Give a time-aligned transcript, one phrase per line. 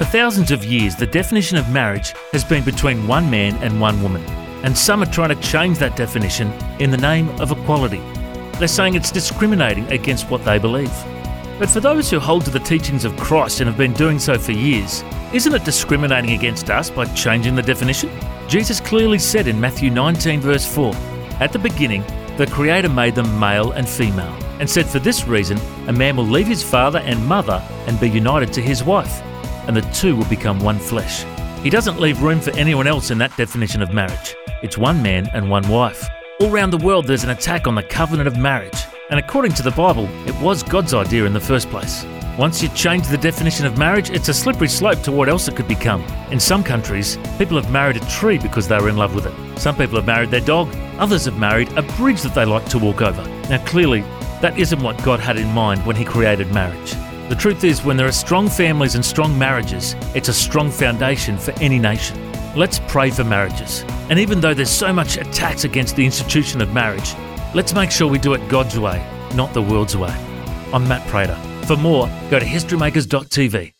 [0.00, 4.02] For thousands of years, the definition of marriage has been between one man and one
[4.02, 4.24] woman,
[4.64, 8.00] and some are trying to change that definition in the name of equality.
[8.58, 10.90] They're saying it's discriminating against what they believe.
[11.58, 14.38] But for those who hold to the teachings of Christ and have been doing so
[14.38, 18.08] for years, isn't it discriminating against us by changing the definition?
[18.48, 20.94] Jesus clearly said in Matthew 19, verse 4,
[21.40, 22.04] At the beginning,
[22.38, 25.58] the Creator made them male and female, and said, For this reason,
[25.88, 29.22] a man will leave his father and mother and be united to his wife,
[29.70, 31.24] and the two will become one flesh.
[31.62, 34.34] He doesn't leave room for anyone else in that definition of marriage.
[34.64, 36.08] It's one man and one wife.
[36.40, 39.62] All around the world, there's an attack on the covenant of marriage, and according to
[39.62, 42.04] the Bible, it was God's idea in the first place.
[42.36, 45.54] Once you change the definition of marriage, it's a slippery slope to what else it
[45.54, 46.02] could become.
[46.32, 49.56] In some countries, people have married a tree because they were in love with it.
[49.56, 52.78] Some people have married their dog, others have married a bridge that they like to
[52.80, 53.22] walk over.
[53.48, 54.00] Now, clearly,
[54.40, 56.96] that isn't what God had in mind when He created marriage.
[57.30, 61.38] The truth is, when there are strong families and strong marriages, it's a strong foundation
[61.38, 62.18] for any nation.
[62.56, 63.84] Let's pray for marriages.
[64.10, 67.14] And even though there's so much attacks against the institution of marriage,
[67.54, 69.00] let's make sure we do it God's way,
[69.36, 70.10] not the world's way.
[70.74, 71.36] I'm Matt Prater.
[71.66, 73.74] For more, go to historymakers.tv.